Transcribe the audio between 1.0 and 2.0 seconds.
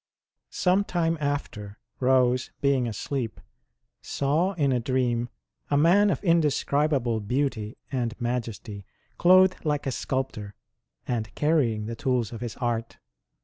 after,